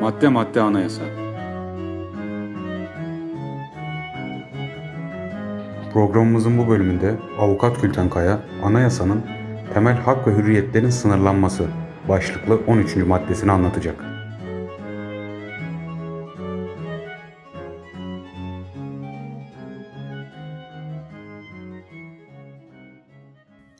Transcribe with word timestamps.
Madde 0.00 0.28
madde 0.28 0.60
anayasa. 0.60 1.02
Programımızın 5.92 6.58
bu 6.58 6.68
bölümünde 6.68 7.16
Avukat 7.38 7.82
Gülten 7.82 8.10
Kaya, 8.10 8.40
anayasanın 8.64 9.22
temel 9.74 9.96
hak 9.96 10.26
ve 10.26 10.34
hürriyetlerin 10.34 10.90
sınırlanması 10.90 11.66
başlıklı 12.08 12.60
13. 12.66 12.96
maddesini 12.96 13.52
anlatacak. 13.52 14.04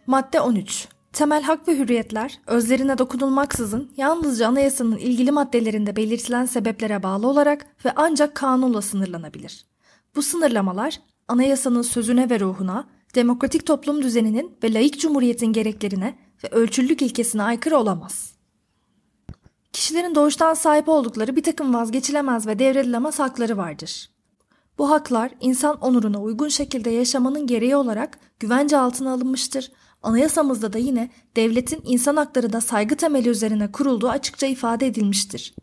Madde 0.07 0.41
13. 0.41 0.89
Temel 1.21 1.43
hak 1.43 1.69
ve 1.69 1.79
hürriyetler, 1.79 2.41
özlerine 2.47 2.99
dokunulmaksızın 2.99 3.93
yalnızca 3.97 4.49
anayasanın 4.49 4.97
ilgili 4.97 5.31
maddelerinde 5.31 5.97
belirtilen 5.97 6.47
sebeplere 6.47 7.03
bağlı 7.03 7.29
olarak 7.29 7.67
ve 7.85 7.93
ancak 7.97 8.35
kanunla 8.35 8.83
sınırlanabilir. 8.83 9.67
Bu 10.17 10.23
sınırlamalar, 10.23 11.01
anayasanın 11.29 11.83
sözüne 11.83 12.31
ve 12.31 12.41
ruhuna, 12.41 12.89
demokratik 13.15 13.67
toplum 13.67 14.03
düzeninin 14.03 14.59
ve 14.63 14.75
laik 14.75 15.01
cumhuriyetin 15.01 15.53
gereklerine 15.53 16.19
ve 16.45 16.49
ölçülülük 16.49 17.03
ilkesine 17.03 17.43
aykırı 17.43 17.79
olamaz. 17.79 18.35
Kişilerin 19.73 20.15
doğuştan 20.15 20.55
sahip 20.55 20.89
oldukları 20.89 21.37
bir 21.37 21.43
takım 21.43 21.75
vazgeçilemez 21.75 22.47
ve 22.47 22.59
devredilemez 22.59 23.19
hakları 23.19 23.57
vardır. 23.57 24.11
Bu 24.79 24.91
haklar 24.91 25.31
insan 25.41 25.81
onuruna 25.81 26.23
uygun 26.23 26.49
şekilde 26.49 26.91
yaşamanın 26.91 27.47
gereği 27.47 27.77
olarak 27.77 28.19
güvence 28.39 28.79
altına 28.79 29.13
alınmıştır. 29.13 29.71
Anayasamızda 30.03 30.73
da 30.73 30.79
yine 30.79 31.11
devletin 31.37 31.83
insan 31.85 32.17
hakları 32.17 32.53
da 32.53 32.61
saygı 32.61 32.97
temeli 32.97 33.29
üzerine 33.29 33.73
kurulduğu 33.73 34.09
açıkça 34.09 34.47
ifade 34.47 34.87
edilmiştir. 34.87 35.55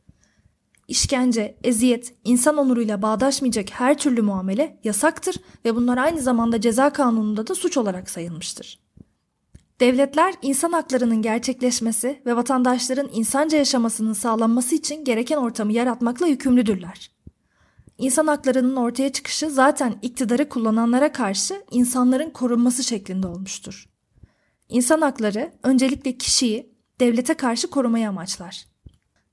İşkence, 0.88 1.58
eziyet, 1.64 2.14
insan 2.24 2.58
onuruyla 2.58 3.02
bağdaşmayacak 3.02 3.70
her 3.70 3.98
türlü 3.98 4.22
muamele 4.22 4.80
yasaktır 4.84 5.36
ve 5.66 5.76
bunlar 5.76 5.98
aynı 5.98 6.22
zamanda 6.22 6.62
ceza 6.62 6.94
kanununda 6.94 7.48
da 7.48 7.56
suç 7.56 7.78
olarak 7.78 8.10
sayılmıştır. 8.10 8.80
Devletler 9.80 10.34
insan 10.42 10.72
haklarının 10.72 11.22
gerçekleşmesi 11.22 12.22
ve 12.26 12.36
vatandaşların 12.36 13.10
insanca 13.14 13.58
yaşamasının 13.58 14.14
sağlanması 14.14 14.76
için 14.76 15.04
gereken 15.04 15.38
ortamı 15.38 15.74
yaratmakla 15.74 16.28
yükümlüdürler. 16.28 17.12
İnsan 17.98 18.28
haklarının 18.28 18.76
ortaya 18.76 19.12
çıkışı 19.12 19.50
zaten 19.50 19.96
iktidarı 20.02 20.50
kullananlara 20.50 21.12
karşı 21.12 21.64
insanların 21.72 22.30
korunması 22.30 22.84
şeklinde 22.84 23.28
olmuştur. 23.28 23.97
İnsan 24.70 25.02
hakları 25.02 25.52
öncelikle 25.64 26.18
kişiyi 26.18 26.78
devlete 27.00 27.34
karşı 27.34 27.70
korumayı 27.70 28.10
amaçlar. 28.10 28.66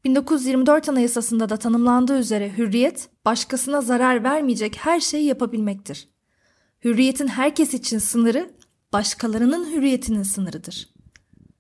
1924 0.04 0.88
Anayasası'nda 0.88 1.48
da 1.48 1.56
tanımlandığı 1.56 2.18
üzere 2.18 2.52
hürriyet, 2.56 3.08
başkasına 3.24 3.80
zarar 3.80 4.24
vermeyecek 4.24 4.77
her 4.77 5.00
şeyi 5.00 5.24
yapabilmektir. 5.24 6.08
Hürriyetin 6.84 7.28
herkes 7.28 7.74
için 7.74 7.98
sınırı, 7.98 8.50
başkalarının 8.92 9.72
hürriyetinin 9.72 10.22
sınırıdır. 10.22 10.94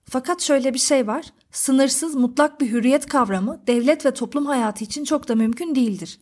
Fakat 0.04 0.42
şöyle 0.42 0.74
bir 0.74 0.78
şey 0.78 1.06
var, 1.06 1.24
sınırsız 1.50 2.14
mutlak 2.14 2.60
bir 2.60 2.70
hürriyet 2.70 3.06
kavramı 3.06 3.62
devlet 3.66 4.06
ve 4.06 4.14
toplum 4.14 4.46
hayatı 4.46 4.84
için 4.84 5.04
çok 5.04 5.28
da 5.28 5.34
mümkün 5.34 5.74
değildir. 5.74 6.20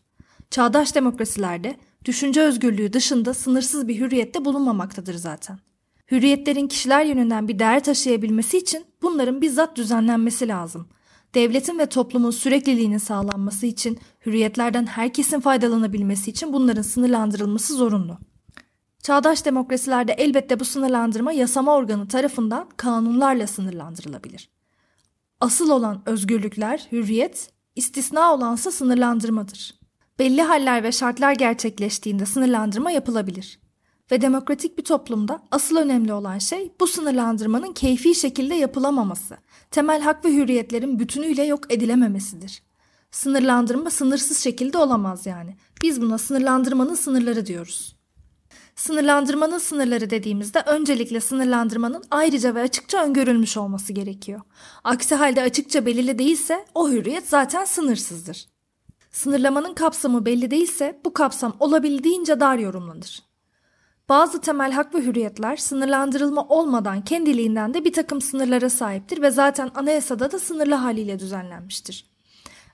Çağdaş 0.51 0.95
demokrasilerde 0.95 1.77
düşünce 2.05 2.41
özgürlüğü 2.41 2.93
dışında 2.93 3.35
sınırsız 3.35 3.89
bir 3.89 4.01
hürriyette 4.01 4.45
bulunmamaktadır 4.45 5.15
zaten. 5.15 5.59
Hürriyetlerin 6.13 6.69
kişiler 6.69 7.05
yönünden 7.05 7.49
bir 7.49 7.59
değer 7.59 7.85
taşıyabilmesi 7.85 8.59
için 8.59 8.85
bunların 9.03 9.41
bizzat 9.41 9.77
düzenlenmesi 9.77 10.49
lazım. 10.49 10.89
Devletin 11.35 11.79
ve 11.79 11.87
toplumun 11.87 12.31
sürekliliğinin 12.31 12.99
sağlanması 12.99 13.67
için, 13.67 13.99
hürriyetlerden 14.27 14.87
herkesin 14.87 15.41
faydalanabilmesi 15.41 16.31
için 16.31 16.53
bunların 16.53 16.83
sınırlandırılması 16.83 17.75
zorunlu. 17.75 18.19
Çağdaş 19.03 19.45
demokrasilerde 19.45 20.13
elbette 20.13 20.61
bu 20.61 20.65
sınırlandırma 20.65 21.33
yasama 21.33 21.75
organı 21.75 22.09
tarafından 22.09 22.69
kanunlarla 22.77 23.47
sınırlandırılabilir. 23.47 24.51
Asıl 25.41 25.71
olan 25.71 26.03
özgürlükler, 26.07 26.87
hürriyet, 26.93 27.51
istisna 27.77 28.35
olansa 28.35 28.71
sınırlandırmadır. 28.71 29.75
Belli 30.19 30.43
haller 30.43 30.83
ve 30.83 30.93
şartlar 30.93 31.33
gerçekleştiğinde 31.33 32.27
sınırlandırma 32.27 32.91
yapılabilir. 32.91 33.63
Ve 34.11 34.21
demokratik 34.21 34.79
bir 34.79 34.85
toplumda 34.85 35.43
asıl 35.51 35.77
önemli 35.77 36.13
olan 36.13 36.39
şey 36.39 36.73
bu 36.81 36.87
sınırlandırmanın 36.87 37.73
keyfi 37.73 38.15
şekilde 38.15 38.55
yapılamaması, 38.55 39.37
temel 39.71 40.01
hak 40.01 40.25
ve 40.25 40.33
hürriyetlerin 40.33 40.99
bütünüyle 40.99 41.43
yok 41.43 41.73
edilememesidir. 41.73 42.63
Sınırlandırma 43.11 43.91
sınırsız 43.91 44.39
şekilde 44.39 44.79
olamaz 44.79 45.27
yani. 45.27 45.57
Biz 45.83 46.03
buna 46.03 46.19
sınırlandırmanın 46.19 46.95
sınırları 46.95 47.47
diyoruz. 47.47 47.97
Sınırlandırmanın 48.77 49.59
sınırları 49.59 50.11
dediğimizde 50.11 50.61
öncelikle 50.67 51.21
sınırlandırmanın 51.21 52.05
ayrıca 52.11 52.55
ve 52.55 52.61
açıkça 52.61 53.05
öngörülmüş 53.05 53.57
olması 53.57 53.93
gerekiyor. 53.93 54.41
Aksi 54.85 55.15
halde 55.15 55.43
açıkça 55.43 55.87
belirli 55.87 56.19
değilse 56.19 56.65
o 56.75 56.91
hürriyet 56.91 57.29
zaten 57.29 57.65
sınırsızdır. 57.65 58.47
Sınırlamanın 59.11 59.75
kapsamı 59.75 60.27
belli 60.27 60.51
değilse 60.51 61.01
bu 61.05 61.13
kapsam 61.13 61.57
olabildiğince 61.61 62.41
dar 62.41 62.59
yorumlanır. 62.59 63.32
Bazı 64.13 64.41
temel 64.41 64.73
hak 64.73 64.95
ve 64.95 64.99
hürriyetler 64.99 65.57
sınırlandırılma 65.57 66.45
olmadan 66.49 67.01
kendiliğinden 67.01 67.75
de 67.75 67.85
bir 67.85 67.93
takım 67.93 68.21
sınırlara 68.21 68.71
sahiptir 68.71 69.23
ve 69.23 69.31
zaten 69.31 69.71
anayasada 69.75 70.33
da 70.33 70.39
sınırlı 70.39 70.75
haliyle 70.75 71.19
düzenlenmiştir. 71.19 72.07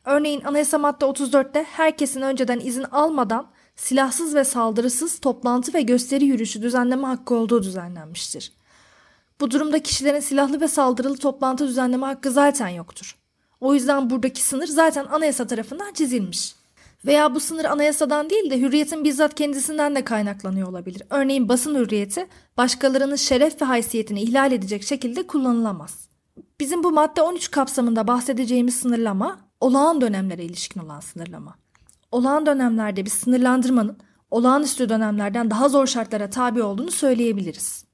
Örneğin 0.04 0.44
anayasa 0.44 0.78
madde 0.78 1.04
34'te 1.04 1.62
herkesin 1.62 2.22
önceden 2.22 2.60
izin 2.60 2.82
almadan 2.82 3.46
silahsız 3.76 4.34
ve 4.34 4.44
saldırısız 4.44 5.18
toplantı 5.18 5.74
ve 5.74 5.82
gösteri 5.82 6.24
yürüyüşü 6.24 6.62
düzenleme 6.62 7.06
hakkı 7.06 7.34
olduğu 7.34 7.62
düzenlenmiştir. 7.62 8.52
Bu 9.40 9.50
durumda 9.50 9.82
kişilerin 9.82 10.20
silahlı 10.20 10.60
ve 10.60 10.68
saldırılı 10.68 11.18
toplantı 11.18 11.68
düzenleme 11.68 12.06
hakkı 12.06 12.30
zaten 12.30 12.68
yoktur. 12.68 13.16
O 13.60 13.74
yüzden 13.74 14.10
buradaki 14.10 14.42
sınır 14.42 14.66
zaten 14.66 15.04
anayasa 15.04 15.46
tarafından 15.46 15.92
çizilmiş. 15.92 16.57
Veya 17.08 17.34
bu 17.34 17.40
sınır 17.40 17.64
anayasadan 17.64 18.30
değil 18.30 18.50
de 18.50 18.60
hürriyetin 18.60 19.04
bizzat 19.04 19.34
kendisinden 19.34 19.94
de 19.94 20.04
kaynaklanıyor 20.04 20.68
olabilir. 20.68 21.02
Örneğin 21.10 21.48
basın 21.48 21.74
hürriyeti 21.74 22.26
başkalarının 22.56 23.16
şeref 23.16 23.62
ve 23.62 23.64
haysiyetini 23.64 24.22
ihlal 24.22 24.52
edecek 24.52 24.82
şekilde 24.82 25.26
kullanılamaz. 25.26 26.08
Bizim 26.60 26.84
bu 26.84 26.92
madde 26.92 27.22
13 27.22 27.50
kapsamında 27.50 28.06
bahsedeceğimiz 28.06 28.76
sınırlama 28.76 29.38
olağan 29.60 30.00
dönemlere 30.00 30.44
ilişkin 30.44 30.80
olan 30.80 31.00
sınırlama. 31.00 31.54
Olağan 32.12 32.46
dönemlerde 32.46 33.04
bir 33.04 33.10
sınırlandırmanın 33.10 33.98
olağanüstü 34.30 34.88
dönemlerden 34.88 35.50
daha 35.50 35.68
zor 35.68 35.86
şartlara 35.86 36.30
tabi 36.30 36.62
olduğunu 36.62 36.90
söyleyebiliriz. 36.90 37.84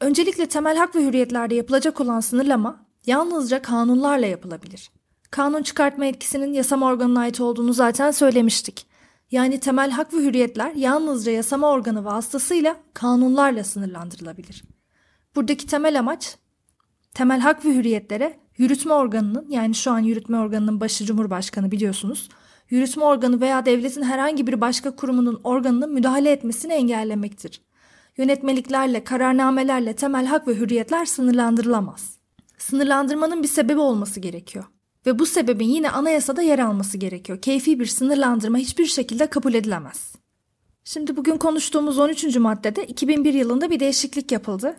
Öncelikle 0.00 0.46
temel 0.46 0.76
hak 0.76 0.96
ve 0.96 1.04
hürriyetlerde 1.04 1.54
yapılacak 1.54 2.00
olan 2.00 2.20
sınırlama 2.20 2.86
yalnızca 3.06 3.62
kanunlarla 3.62 4.26
yapılabilir. 4.26 4.90
Kanun 5.34 5.62
çıkartma 5.62 6.06
etkisinin 6.06 6.52
yasama 6.52 6.86
organına 6.86 7.20
ait 7.20 7.40
olduğunu 7.40 7.72
zaten 7.72 8.10
söylemiştik. 8.10 8.86
Yani 9.30 9.60
temel 9.60 9.90
hak 9.90 10.14
ve 10.14 10.18
hürriyetler 10.18 10.74
yalnızca 10.74 11.32
yasama 11.32 11.70
organı 11.70 12.04
vasıtasıyla 12.04 12.76
kanunlarla 12.92 13.64
sınırlandırılabilir. 13.64 14.64
Buradaki 15.36 15.66
temel 15.66 15.98
amaç 15.98 16.36
temel 17.14 17.40
hak 17.40 17.64
ve 17.64 17.74
hürriyetlere 17.74 18.38
yürütme 18.58 18.92
organının 18.92 19.46
yani 19.48 19.74
şu 19.74 19.90
an 19.90 19.98
yürütme 19.98 20.38
organının 20.38 20.80
başı 20.80 21.04
Cumhurbaşkanı 21.04 21.70
biliyorsunuz. 21.70 22.28
Yürütme 22.70 23.04
organı 23.04 23.40
veya 23.40 23.66
devletin 23.66 24.02
herhangi 24.02 24.46
bir 24.46 24.60
başka 24.60 24.96
kurumunun 24.96 25.40
organının 25.44 25.92
müdahale 25.92 26.30
etmesini 26.30 26.72
engellemektir. 26.72 27.62
Yönetmeliklerle, 28.16 29.04
kararnamelerle 29.04 29.96
temel 29.96 30.26
hak 30.26 30.48
ve 30.48 30.54
hürriyetler 30.54 31.04
sınırlandırılamaz. 31.04 32.18
Sınırlandırmanın 32.58 33.42
bir 33.42 33.48
sebebi 33.48 33.80
olması 33.80 34.20
gerekiyor. 34.20 34.64
Ve 35.06 35.18
bu 35.18 35.26
sebebin 35.26 35.68
yine 35.68 35.90
anayasada 35.90 36.42
yer 36.42 36.58
alması 36.58 36.98
gerekiyor. 36.98 37.40
Keyfi 37.40 37.80
bir 37.80 37.86
sınırlandırma 37.86 38.58
hiçbir 38.58 38.86
şekilde 38.86 39.26
kabul 39.26 39.54
edilemez. 39.54 40.14
Şimdi 40.84 41.16
bugün 41.16 41.36
konuştuğumuz 41.36 41.98
13. 41.98 42.36
maddede 42.36 42.86
2001 42.86 43.34
yılında 43.34 43.70
bir 43.70 43.80
değişiklik 43.80 44.32
yapıldı. 44.32 44.76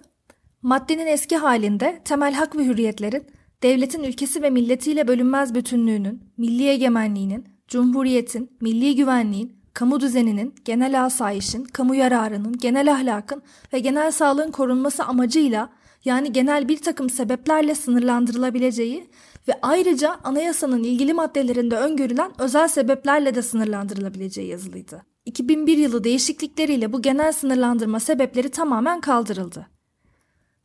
Maddenin 0.62 1.08
eski 1.08 1.38
halinde 1.38 2.02
temel 2.06 2.34
hak 2.34 2.56
ve 2.56 2.66
hürriyetlerin 2.66 3.24
devletin 3.64 4.04
ülkesi 4.04 4.42
ve 4.42 4.50
milletiyle 4.50 5.08
bölünmez 5.08 5.56
bütünlüğünün, 5.56 6.24
milli 6.38 6.68
egemenliğinin, 6.68 7.46
cumhuriyetin, 7.68 8.58
milli 8.62 8.96
güvenliğin, 8.96 9.56
kamu 9.74 10.00
düzeninin, 10.00 10.56
genel 10.66 11.06
asayişin, 11.06 11.64
kamu 11.64 11.96
yararının, 11.96 12.58
genel 12.58 12.92
ahlakın 12.94 13.42
ve 13.74 13.80
genel 13.80 14.12
sağlığın 14.12 14.52
korunması 14.52 15.04
amacıyla 15.04 15.70
yani 16.06 16.34
genel 16.34 16.68
bir 16.68 16.78
takım 16.78 17.10
sebeplerle 17.10 17.76
sınırlandırılabileceği 17.76 19.10
ve 19.48 19.54
ayrıca 19.62 20.20
anayasanın 20.24 20.84
ilgili 20.84 21.14
maddelerinde 21.14 21.78
öngörülen 21.78 22.32
özel 22.40 22.68
sebeplerle 22.68 23.36
de 23.36 23.42
sınırlandırılabileceği 23.42 24.48
yazılıydı. 24.48 25.06
2001 25.26 25.78
yılı 25.78 26.04
değişiklikleriyle 26.04 26.94
bu 26.94 27.02
genel 27.02 27.32
sınırlandırma 27.32 28.00
sebepleri 28.00 28.50
tamamen 28.50 29.02
kaldırıldı. 29.02 29.68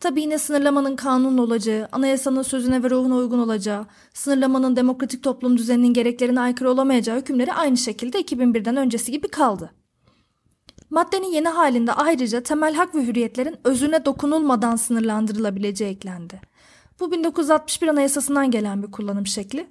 Tabii 0.01 0.21
yine 0.21 0.39
sınırlamanın 0.39 0.97
kanun 0.97 1.39
olacağı, 1.39 1.89
anayasanın 1.93 2.43
sözüne 2.43 2.83
ve 2.83 2.91
ruhuna 2.91 3.17
uygun 3.17 3.39
olacağı, 3.39 3.87
sınırlamanın 4.15 4.77
demokratik 4.77 5.23
toplum 5.23 5.59
düzeninin 5.59 5.93
gereklerine 5.93 6.41
aykırı 6.41 6.71
olamayacağı 6.71 7.19
hükümleri 7.19 7.53
aynı 7.53 7.77
şekilde 7.77 8.21
2001'den 8.21 8.77
öncesi 8.77 9.13
gibi 9.13 9.29
kaldı. 9.29 9.71
Maddenin 10.91 11.33
yeni 11.33 11.49
halinde 11.49 11.93
ayrıca 11.93 12.43
temel 12.43 12.75
hak 12.75 12.95
ve 12.95 13.07
hürriyetlerin 13.07 13.57
özüne 13.65 14.05
dokunulmadan 14.05 14.77
sınırlandırılabileceği 14.77 15.91
eklendi. 15.91 16.41
Bu 17.01 17.13
1961 17.13 17.89
Anayasasından 17.89 18.51
gelen 18.51 18.83
bir 18.83 18.91
kullanım 18.91 19.27
şekli. 19.27 19.67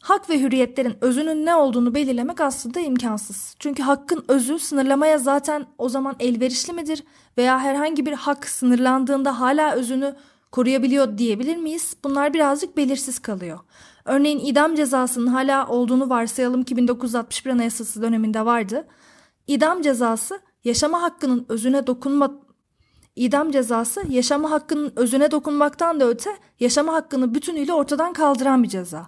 Hak 0.00 0.30
ve 0.30 0.40
hürriyetlerin 0.40 0.96
özünün 1.00 1.46
ne 1.46 1.54
olduğunu 1.54 1.94
belirlemek 1.94 2.40
aslında 2.40 2.80
imkansız. 2.80 3.54
Çünkü 3.58 3.82
hakkın 3.82 4.24
özü 4.28 4.58
sınırlamaya 4.58 5.18
zaten 5.18 5.66
o 5.78 5.88
zaman 5.88 6.16
elverişli 6.20 6.72
midir 6.72 7.04
veya 7.38 7.60
herhangi 7.60 8.06
bir 8.06 8.12
hak 8.12 8.48
sınırlandığında 8.48 9.40
hala 9.40 9.72
özünü 9.72 10.16
koruyabiliyor 10.52 11.18
diyebilir 11.18 11.56
miyiz? 11.56 11.96
Bunlar 12.04 12.34
birazcık 12.34 12.76
belirsiz 12.76 13.18
kalıyor. 13.18 13.58
Örneğin 14.04 14.38
idam 14.38 14.74
cezasının 14.74 15.26
hala 15.26 15.68
olduğunu 15.68 16.08
varsayalım 16.08 16.62
ki 16.62 16.76
1961 16.76 17.50
Anayasası 17.50 18.02
döneminde 18.02 18.44
vardı. 18.44 18.86
İdam 19.46 19.82
cezası 19.82 20.40
yaşama 20.64 21.02
hakkının 21.02 21.46
özüne 21.48 21.86
dokunma 21.86 22.47
İdam 23.18 23.50
cezası 23.50 24.02
yaşama 24.08 24.50
hakkının 24.50 24.92
özüne 24.96 25.30
dokunmaktan 25.30 26.00
da 26.00 26.08
öte 26.08 26.30
yaşama 26.60 26.92
hakkını 26.92 27.34
bütünüyle 27.34 27.72
ortadan 27.72 28.12
kaldıran 28.12 28.62
bir 28.62 28.68
ceza. 28.68 29.06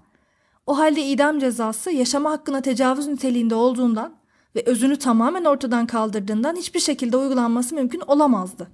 O 0.67 0.79
halde 0.79 1.03
idam 1.03 1.39
cezası 1.39 1.91
yaşama 1.91 2.31
hakkına 2.31 2.62
tecavüz 2.62 3.07
niteliğinde 3.07 3.55
olduğundan 3.55 4.15
ve 4.57 4.62
özünü 4.67 4.97
tamamen 4.97 5.45
ortadan 5.45 5.87
kaldırdığından 5.87 6.57
hiçbir 6.57 6.81
şekilde 6.81 7.17
uygulanması 7.17 7.75
mümkün 7.75 8.01
olamazdı. 8.01 8.69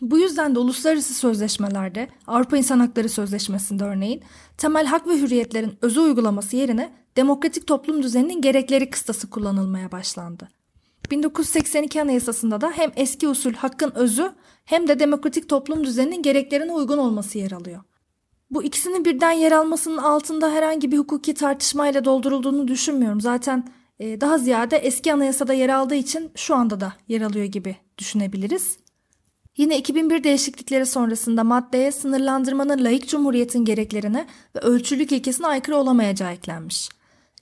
Bu 0.00 0.18
yüzden 0.18 0.54
de 0.54 0.58
uluslararası 0.58 1.14
sözleşmelerde, 1.14 2.08
Avrupa 2.26 2.56
İnsan 2.56 2.80
Hakları 2.80 3.08
Sözleşmesi'nde 3.08 3.84
örneğin, 3.84 4.22
temel 4.56 4.86
hak 4.86 5.06
ve 5.06 5.18
hürriyetlerin 5.18 5.78
özü 5.82 6.00
uygulaması 6.00 6.56
yerine 6.56 6.92
demokratik 7.16 7.66
toplum 7.66 8.02
düzeninin 8.02 8.40
gerekleri 8.40 8.90
kıstası 8.90 9.30
kullanılmaya 9.30 9.92
başlandı. 9.92 10.57
1982 11.10 12.02
Anayasası'nda 12.02 12.60
da 12.60 12.70
hem 12.70 12.92
eski 12.96 13.28
usul 13.28 13.52
hakkın 13.52 13.92
özü 13.94 14.32
hem 14.64 14.88
de 14.88 14.98
demokratik 14.98 15.48
toplum 15.48 15.84
düzeninin 15.84 16.22
gereklerine 16.22 16.72
uygun 16.72 16.98
olması 16.98 17.38
yer 17.38 17.50
alıyor. 17.50 17.80
Bu 18.50 18.62
ikisinin 18.62 19.04
birden 19.04 19.30
yer 19.30 19.52
almasının 19.52 19.96
altında 19.96 20.52
herhangi 20.52 20.92
bir 20.92 20.98
hukuki 20.98 21.34
tartışmayla 21.34 22.04
doldurulduğunu 22.04 22.68
düşünmüyorum. 22.68 23.20
Zaten 23.20 23.68
e, 23.98 24.20
daha 24.20 24.38
ziyade 24.38 24.76
eski 24.76 25.12
anayasada 25.12 25.52
yer 25.52 25.68
aldığı 25.68 25.94
için 25.94 26.30
şu 26.34 26.54
anda 26.54 26.80
da 26.80 26.92
yer 27.08 27.20
alıyor 27.20 27.44
gibi 27.44 27.76
düşünebiliriz. 27.98 28.78
Yine 29.56 29.78
2001 29.78 30.24
değişiklikleri 30.24 30.86
sonrasında 30.86 31.44
maddeye 31.44 31.92
sınırlandırmanın 31.92 32.84
layık 32.84 33.08
cumhuriyetin 33.08 33.64
gereklerine 33.64 34.26
ve 34.56 34.58
ölçülük 34.58 35.12
ilkesine 35.12 35.46
aykırı 35.46 35.76
olamayacağı 35.76 36.32
eklenmiş. 36.32 36.88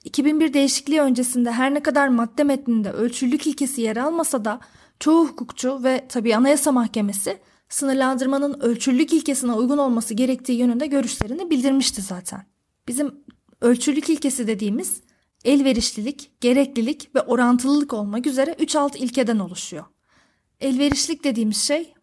2001 0.03 0.53
değişikliği 0.53 1.01
öncesinde 1.01 1.51
her 1.51 1.73
ne 1.73 1.83
kadar 1.83 2.07
madde 2.07 2.43
metninde 2.43 2.91
ölçülük 2.91 3.47
ilkesi 3.47 3.81
yer 3.81 3.97
almasa 3.97 4.45
da 4.45 4.59
çoğu 4.99 5.27
hukukçu 5.27 5.83
ve 5.83 6.05
tabi 6.09 6.35
Anayasa 6.35 6.71
Mahkemesi 6.71 7.39
sınırlandırmanın 7.69 8.59
ölçülük 8.59 9.13
ilkesine 9.13 9.53
uygun 9.53 9.77
olması 9.77 10.13
gerektiği 10.13 10.59
yönünde 10.59 10.87
görüşlerini 10.87 11.49
bildirmişti 11.49 12.01
zaten. 12.01 12.45
Bizim 12.87 13.15
ölçülük 13.61 14.09
ilkesi 14.09 14.47
dediğimiz 14.47 15.01
elverişlilik, 15.45 16.31
gereklilik 16.41 17.15
ve 17.15 17.21
orantılılık 17.21 17.93
olmak 17.93 18.27
üzere 18.27 18.55
3 18.59 18.75
alt 18.75 18.95
ilkeden 18.95 19.39
oluşuyor. 19.39 19.85
Elverişlik 20.59 21.23
dediğimiz 21.23 21.57
şey 21.57 21.93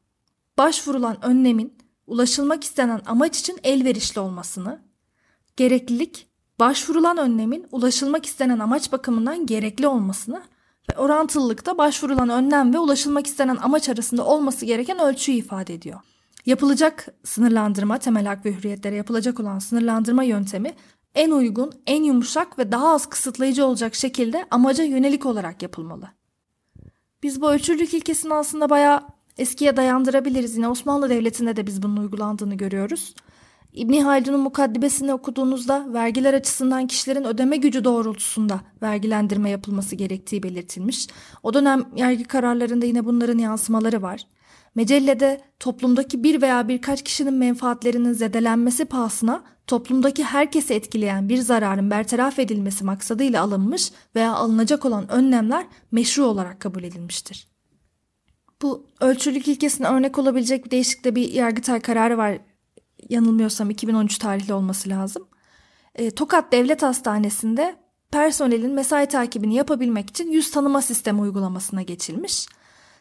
başvurulan 0.58 1.25
önlemin 1.25 1.79
ulaşılmak 2.06 2.64
istenen 2.64 3.02
amaç 3.06 3.41
için 3.41 3.58
elverişli 3.62 4.20
olmasını, 4.20 4.82
gereklilik 5.56 6.29
başvurulan 6.61 7.17
önlemin 7.17 7.67
ulaşılmak 7.73 8.27
istenen 8.27 8.59
amaç 8.59 8.93
bakımından 8.93 9.47
gerekli 9.47 9.87
olmasını 9.87 10.43
ve 10.93 10.99
orantılılıkta 10.99 11.79
başvurulan 11.79 12.29
önlem 12.29 12.75
ve 12.75 12.79
ulaşılmak 12.79 13.27
istenen 13.27 13.56
amaç 13.56 13.89
arasında 13.89 14.25
olması 14.25 14.67
gereken 14.67 14.99
ölçüyü 14.99 15.39
ifade 15.39 15.75
ediyor. 15.75 16.01
Yapılacak 16.47 17.06
sınırlandırma, 17.25 17.99
temel 17.99 18.27
hak 18.27 18.47
ve 18.47 18.53
hürriyetlere 18.53 18.97
yapılacak 18.97 19.41
olan 19.41 19.59
sınırlandırma 19.59 20.23
yöntemi 20.23 20.75
en 21.15 21.31
uygun, 21.31 21.73
en 21.87 22.03
yumuşak 22.03 22.59
ve 22.59 22.73
daha 22.73 22.89
az 22.95 23.06
kısıtlayıcı 23.06 23.67
olacak 23.67 23.95
şekilde 23.95 24.47
amaca 24.51 24.85
yönelik 24.85 25.27
olarak 25.27 25.62
yapılmalı. 25.62 26.09
Biz 27.23 27.41
bu 27.41 27.51
ölçülük 27.51 27.95
ilkesini 27.95 28.35
aslında 28.35 28.71
bayağı 28.71 29.03
eskiye 29.39 29.77
dayandırabiliriz. 29.77 30.56
Yine 30.56 30.69
Osmanlı 30.69 31.11
Devleti'nde 31.11 31.56
de 31.56 31.67
biz 31.67 31.83
bunun 31.83 31.97
uygulandığını 31.97 32.55
görüyoruz. 32.55 33.15
İbni 33.75 34.03
Haldun'un 34.03 34.41
mukaddimesini 34.41 35.15
okuduğunuzda 35.15 35.87
vergiler 35.93 36.35
açısından 36.35 36.87
kişilerin 36.87 37.25
ödeme 37.25 37.56
gücü 37.56 37.85
doğrultusunda 37.85 38.61
vergilendirme 38.82 39.50
yapılması 39.50 39.97
gerektiği 39.97 40.43
belirtilmiş. 40.43 41.06
O 41.43 41.55
dönem 41.55 41.85
yargı 41.97 42.25
kararlarında 42.25 42.87
yine 42.87 43.05
bunların 43.05 43.38
yansımaları 43.38 44.03
var. 44.03 44.26
Mecellede 44.75 45.41
toplumdaki 45.61 46.23
bir 46.23 46.43
veya 46.43 46.69
birkaç 46.69 47.03
kişinin 47.03 47.35
menfaatlerinin 47.35 48.12
zedelenmesi 48.12 48.85
pahasına 48.85 49.44
toplumdaki 49.67 50.25
herkesi 50.25 50.75
etkileyen 50.75 51.29
bir 51.29 51.38
zararın 51.38 51.91
bertaraf 51.91 52.38
edilmesi 52.38 52.85
maksadıyla 52.85 53.43
alınmış 53.43 53.93
veya 54.17 54.32
alınacak 54.32 54.85
olan 54.85 55.12
önlemler 55.12 55.67
meşru 55.93 56.25
olarak 56.25 56.61
kabul 56.61 56.82
edilmiştir. 56.82 57.49
Bu 58.62 58.87
ölçülük 59.00 59.49
ilkesine 59.49 59.87
örnek 59.87 60.19
olabilecek 60.19 60.65
bir 60.65 60.70
değişiklikte 60.70 61.15
bir 61.15 61.32
yargıtay 61.32 61.81
kararı 61.81 62.19
var 62.19 62.38
yanılmıyorsam 63.08 63.70
2013 63.70 64.19
tarihli 64.19 64.55
olması 64.55 64.88
lazım. 64.88 65.26
E, 65.94 66.11
Tokat 66.11 66.52
Devlet 66.52 66.82
Hastanesi'nde 66.82 67.76
personelin 68.11 68.73
mesai 68.73 69.06
takibini 69.06 69.55
yapabilmek 69.55 70.11
için 70.11 70.31
yüz 70.31 70.50
tanıma 70.50 70.82
sistemi 70.82 71.20
uygulamasına 71.20 71.82
geçilmiş. 71.82 72.46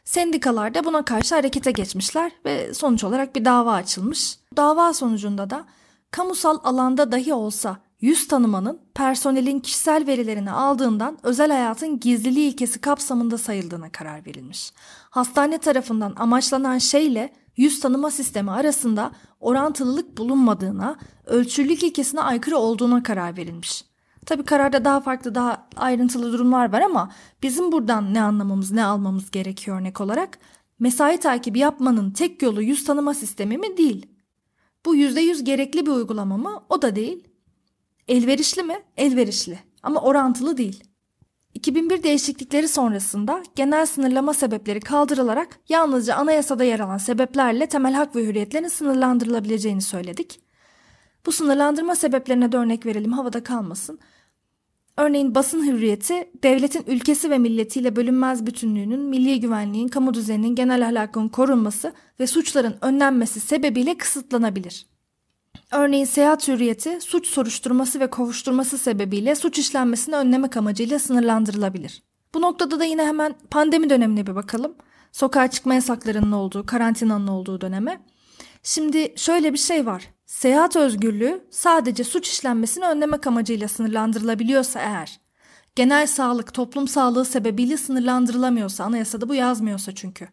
Sendikalar 0.03 0.73
da 0.73 0.83
buna 0.83 1.05
karşı 1.05 1.35
harekete 1.35 1.71
geçmişler 1.71 2.31
ve 2.45 2.73
sonuç 2.73 3.03
olarak 3.03 3.35
bir 3.35 3.45
dava 3.45 3.73
açılmış. 3.73 4.37
Dava 4.57 4.93
sonucunda 4.93 5.49
da 5.49 5.65
kamusal 6.11 6.57
alanda 6.63 7.11
dahi 7.11 7.33
olsa 7.33 7.77
yüz 8.01 8.27
tanımanın 8.27 8.79
personelin 8.95 9.59
kişisel 9.59 10.07
verilerini 10.07 10.51
aldığından 10.51 11.17
özel 11.23 11.51
hayatın 11.51 11.99
gizliliği 11.99 12.51
ilkesi 12.51 12.81
kapsamında 12.81 13.37
sayıldığına 13.37 13.91
karar 13.91 14.25
verilmiş. 14.25 14.73
Hastane 15.09 15.57
tarafından 15.57 16.13
amaçlanan 16.15 16.77
şeyle 16.77 17.33
yüz 17.57 17.79
tanıma 17.79 18.11
sistemi 18.11 18.51
arasında 18.51 19.11
orantılılık 19.39 20.17
bulunmadığına, 20.17 20.97
ölçülük 21.25 21.83
ilkesine 21.83 22.21
aykırı 22.21 22.57
olduğuna 22.57 23.03
karar 23.03 23.37
verilmiş. 23.37 23.85
Tabi 24.25 24.43
kararda 24.43 24.85
daha 24.85 25.01
farklı 25.01 25.35
daha 25.35 25.67
ayrıntılı 25.75 26.33
durumlar 26.33 26.71
var 26.71 26.81
ama 26.81 27.11
bizim 27.43 27.71
buradan 27.71 28.13
ne 28.13 28.21
anlamamız 28.21 28.71
ne 28.71 28.85
almamız 28.85 29.31
gerekiyor 29.31 29.79
örnek 29.79 30.01
olarak 30.01 30.39
mesai 30.79 31.17
takibi 31.19 31.59
yapmanın 31.59 32.11
tek 32.11 32.41
yolu 32.41 32.61
yüz 32.61 32.85
tanıma 32.85 33.13
sistemi 33.13 33.57
mi 33.57 33.77
değil. 33.77 34.05
Bu 34.85 34.95
yüzde 34.95 35.21
yüz 35.21 35.43
gerekli 35.43 35.85
bir 35.85 35.91
uygulama 35.91 36.37
mı? 36.37 36.63
O 36.69 36.81
da 36.81 36.95
değil. 36.95 37.27
Elverişli 38.07 38.63
mi? 38.63 38.81
Elverişli 38.97 39.59
ama 39.83 40.01
orantılı 40.01 40.57
değil. 40.57 40.83
2001 41.53 42.03
değişiklikleri 42.03 42.67
sonrasında 42.67 43.43
genel 43.55 43.85
sınırlama 43.85 44.33
sebepleri 44.33 44.79
kaldırılarak 44.79 45.59
yalnızca 45.69 46.15
anayasada 46.15 46.63
yer 46.63 46.79
alan 46.79 46.97
sebeplerle 46.97 47.65
temel 47.67 47.93
hak 47.93 48.15
ve 48.15 48.25
hürriyetlerin 48.25 48.67
sınırlandırılabileceğini 48.67 49.81
söyledik. 49.81 50.39
Bu 51.25 51.31
sınırlandırma 51.31 51.95
sebeplerine 51.95 52.51
de 52.51 52.57
örnek 52.57 52.85
verelim 52.85 53.11
havada 53.11 53.43
kalmasın. 53.43 53.99
Örneğin 54.97 55.35
basın 55.35 55.67
hürriyeti 55.67 56.29
devletin 56.43 56.83
ülkesi 56.87 57.29
ve 57.29 57.37
milletiyle 57.37 57.95
bölünmez 57.95 58.45
bütünlüğünün, 58.45 58.99
milli 58.99 59.39
güvenliğin, 59.39 59.87
kamu 59.87 60.13
düzeninin, 60.13 60.55
genel 60.55 60.85
ahlakın 60.85 61.29
korunması 61.29 61.93
ve 62.19 62.27
suçların 62.27 62.75
önlenmesi 62.81 63.39
sebebiyle 63.39 63.97
kısıtlanabilir. 63.97 64.92
Örneğin 65.73 66.05
seyahat 66.05 66.47
hürriyeti 66.47 67.01
suç 67.01 67.27
soruşturması 67.27 67.99
ve 67.99 68.09
kovuşturması 68.09 68.77
sebebiyle 68.77 69.35
suç 69.35 69.59
işlenmesini 69.59 70.15
önlemek 70.15 70.57
amacıyla 70.57 70.99
sınırlandırılabilir. 70.99 72.03
Bu 72.33 72.41
noktada 72.41 72.79
da 72.79 72.83
yine 72.83 73.05
hemen 73.05 73.35
pandemi 73.51 73.89
dönemine 73.89 74.27
bir 74.27 74.35
bakalım. 74.35 74.75
Sokağa 75.11 75.47
çıkma 75.47 75.73
yasaklarının 75.73 76.31
olduğu, 76.31 76.65
karantinanın 76.65 77.27
olduğu 77.27 77.61
döneme. 77.61 78.01
Şimdi 78.63 79.13
şöyle 79.15 79.53
bir 79.53 79.57
şey 79.57 79.85
var. 79.85 80.09
Seyahat 80.25 80.75
özgürlüğü 80.75 81.47
sadece 81.51 82.03
suç 82.03 82.27
işlenmesini 82.27 82.85
önlemek 82.85 83.27
amacıyla 83.27 83.67
sınırlandırılabiliyorsa 83.67 84.79
eğer, 84.79 85.19
genel 85.75 86.07
sağlık, 86.07 86.53
toplum 86.53 86.87
sağlığı 86.87 87.25
sebebiyle 87.25 87.77
sınırlandırılamıyorsa, 87.77 88.83
anayasada 88.83 89.29
bu 89.29 89.35
yazmıyorsa 89.35 89.95
çünkü 89.95 90.27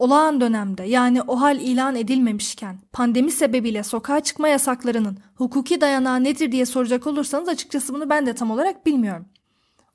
olağan 0.00 0.40
dönemde 0.40 0.82
yani 0.82 1.22
o 1.22 1.40
hal 1.40 1.60
ilan 1.60 1.96
edilmemişken 1.96 2.78
pandemi 2.92 3.30
sebebiyle 3.30 3.82
sokağa 3.82 4.20
çıkma 4.20 4.48
yasaklarının 4.48 5.18
hukuki 5.34 5.80
dayanağı 5.80 6.24
nedir 6.24 6.52
diye 6.52 6.66
soracak 6.66 7.06
olursanız 7.06 7.48
açıkçası 7.48 7.94
bunu 7.94 8.10
ben 8.10 8.26
de 8.26 8.34
tam 8.34 8.50
olarak 8.50 8.86
bilmiyorum. 8.86 9.26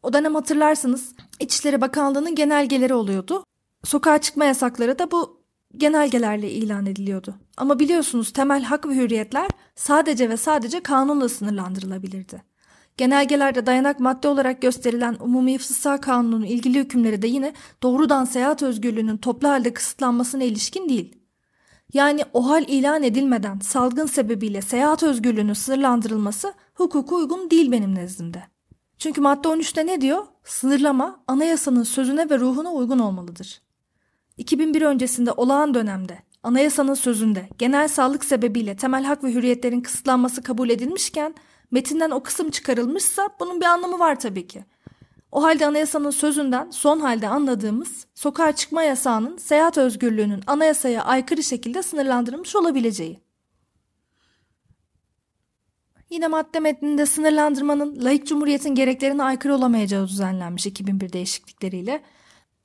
O 0.04 0.14
dönem 0.14 0.36
hatırlarsınız 0.36 1.14
İçişleri 1.40 1.82
Bakanlığı'nın 1.82 2.36
genelgeleri 2.36 2.94
oluyordu. 2.94 3.44
Sokağa 3.84 4.18
çıkma 4.18 4.46
yasakları 4.46 5.00
da 5.00 5.12
bu 5.12 5.42
genelgelerle 5.78 6.52
ilan 6.52 6.86
ediliyordu. 6.86 7.36
Ama 7.58 7.80
biliyorsunuz 7.80 8.34
temel 8.34 8.64
hak 8.64 8.88
ve 8.88 8.96
hürriyetler 8.96 9.48
sadece 9.76 10.30
ve 10.30 10.38
sadece 10.38 10.80
kanunla 10.80 11.30
sınırlandırılabilirdi. 11.30 12.55
Genelgelerde 12.98 13.66
dayanak 13.66 14.00
madde 14.00 14.28
olarak 14.28 14.62
gösterilen 14.62 15.18
Umumi 15.20 15.54
İfsısa 15.54 16.02
Kanunu'nun 16.02 16.46
ilgili 16.46 16.80
hükümleri 16.80 17.22
de 17.22 17.28
yine 17.28 17.54
doğrudan 17.84 18.25
seyahat 18.25 18.64
özgürlüğünün 18.64 19.18
toplu 19.18 19.48
halde 19.48 19.74
kısıtlanmasına 19.74 20.44
ilişkin 20.44 20.90
değil. 20.90 21.20
Yani 21.94 22.22
o 22.34 22.50
hal 22.50 22.64
ilan 22.68 23.04
edilmeden 23.04 23.60
salgın 23.60 24.06
sebebiyle 24.06 24.62
seyahat 24.62 25.04
özgürlüğünün 25.04 25.54
sınırlandırılması 25.54 26.54
hukuka 26.74 27.16
uygun 27.16 27.50
değil 27.50 27.72
benim 27.72 27.96
nezdimde. 27.96 28.44
Çünkü 28.98 29.22
madde 29.22 29.48
13'te 29.48 29.88
ne 29.88 30.02
diyor? 30.02 30.25
Sınırlama 30.44 31.24
anayasanın 31.28 31.84
sözüne 31.84 32.30
ve 32.30 32.40
ruhuna 32.40 32.72
uygun 32.72 33.00
olmalıdır. 33.00 33.62
2001 34.38 34.82
öncesinde 34.82 35.32
olağan 35.32 35.74
dönemde 35.74 36.20
anayasanın 36.44 36.94
sözünde 36.94 37.50
genel 37.58 37.88
sağlık 37.88 38.25
sebebiyle 38.25 38.75
temel 38.75 39.04
hak 39.04 39.24
ve 39.24 39.34
hürriyetlerin 39.34 39.82
kısıtlanması 39.82 40.44
kabul 40.44 40.70
edilmişken 40.70 41.36
metinden 41.72 42.12
o 42.12 42.24
kısım 42.24 42.50
çıkarılmışsa 42.50 43.30
bunun 43.40 43.62
bir 43.62 43.66
anlamı 43.66 44.00
var 44.00 44.20
tabii 44.20 44.48
ki. 44.48 44.66
O 45.32 45.44
halde 45.44 45.66
anayasanın 45.66 46.10
sözünden 46.12 46.70
son 46.72 47.00
halde 47.00 47.28
anladığımız 47.28 48.08
sokağa 48.16 48.56
çıkma 48.56 48.84
yasağının 48.84 49.38
seyahat 49.38 49.78
özgürlüğünün 49.78 50.44
anayasaya 50.48 51.04
aykırı 51.04 51.44
şekilde 51.44 51.84
sınırlandırılmış 51.84 52.56
olabileceği. 52.56 53.20
Yine 56.10 56.28
madde 56.28 56.60
metninde 56.60 57.06
sınırlandırmanın 57.06 58.04
laik 58.04 58.28
cumhuriyetin 58.28 58.76
gereklerine 58.76 59.24
aykırı 59.24 59.56
olamayacağı 59.56 60.08
düzenlenmiş 60.08 60.66
2001 60.66 61.14
değişiklikleriyle. 61.14 62.04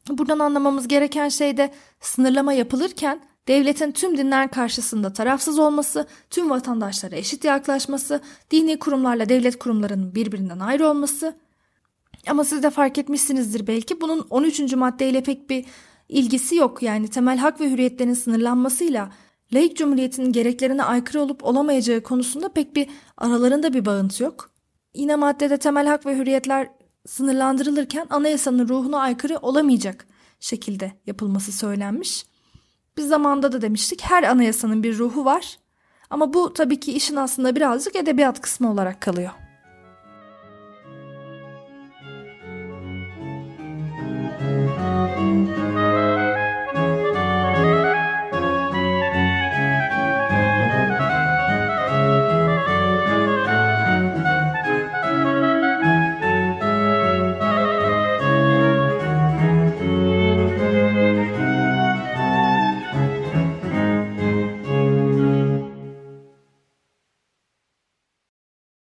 Buradan 0.09 0.39
anlamamız 0.39 0.89
gereken 0.89 1.29
şey 1.29 1.57
de 1.57 1.75
sınırlama 2.01 2.53
yapılırken 2.53 3.21
devletin 3.51 3.93
tüm 3.93 4.19
dinler 4.19 4.51
karşısında 4.51 5.13
tarafsız 5.13 5.59
olması, 5.59 6.07
tüm 6.31 6.51
vatandaşlara 6.51 7.17
eşit 7.17 7.45
yaklaşması, 7.45 8.21
dini 8.51 8.79
kurumlarla 8.79 9.29
devlet 9.29 9.59
kurumlarının 9.59 10.15
birbirinden 10.15 10.59
ayrı 10.59 10.89
olması. 10.89 11.37
Ama 12.29 12.45
siz 12.45 12.63
de 12.63 12.71
fark 12.71 12.99
etmişsinizdir 12.99 13.67
belki 13.67 14.01
bunun 14.01 14.27
13. 14.31 14.75
maddeyle 14.75 15.23
pek 15.23 15.51
bir 15.51 15.65
ilgisi 16.09 16.57
yok. 16.57 16.83
Yani 16.83 17.09
temel 17.09 17.39
hak 17.39 17.61
ve 17.61 17.71
hürriyetlerin 17.71 18.15
sınırlanmasıyla 18.15 19.13
laik 19.55 19.77
cumhuriyetin 19.77 20.33
gereklerine 20.33 20.83
aykırı 20.83 21.23
olup 21.23 21.45
olamayacağı 21.45 22.01
konusunda 22.01 22.49
pek 22.49 22.77
bir 22.77 22.87
aralarında 23.17 23.73
bir 23.75 23.85
bağıntı 23.85 24.23
yok. 24.23 24.51
Yine 24.95 25.17
maddede 25.17 25.57
temel 25.57 25.87
hak 25.87 26.07
ve 26.07 26.17
hürriyetler 26.17 26.69
sınırlandırılırken 27.07 28.07
anayasanın 28.11 28.69
ruhuna 28.69 28.99
aykırı 28.99 29.39
olamayacak 29.39 30.07
şekilde 30.41 30.93
yapılması 31.07 31.53
söylenmiş. 31.53 32.30
Biz 33.01 33.09
zamanda 33.09 33.53
da 33.53 33.63
demiştik 33.63 34.03
her 34.03 34.23
anayasanın 34.23 34.83
bir 34.83 34.99
ruhu 34.99 35.25
var. 35.25 35.59
Ama 36.11 36.33
bu 36.33 36.53
tabii 36.53 36.81
ki 36.81 36.93
işin 36.93 37.17
aslında 37.17 37.57
birazcık 37.57 37.97
edebiyat 37.97 38.41
kısmı 38.41 38.71
olarak 38.71 39.01
kalıyor. 39.01 39.31